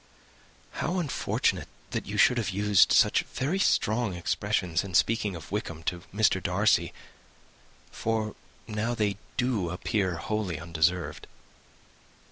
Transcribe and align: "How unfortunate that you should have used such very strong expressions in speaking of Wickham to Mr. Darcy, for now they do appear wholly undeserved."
"How 0.71 0.97
unfortunate 0.97 1.67
that 1.91 2.07
you 2.07 2.17
should 2.17 2.39
have 2.39 2.49
used 2.49 2.91
such 2.91 3.21
very 3.21 3.59
strong 3.59 4.15
expressions 4.15 4.83
in 4.83 4.95
speaking 4.95 5.35
of 5.35 5.51
Wickham 5.51 5.83
to 5.83 6.01
Mr. 6.11 6.41
Darcy, 6.41 6.91
for 7.91 8.33
now 8.67 8.95
they 8.95 9.17
do 9.37 9.69
appear 9.69 10.15
wholly 10.15 10.59
undeserved." 10.59 11.27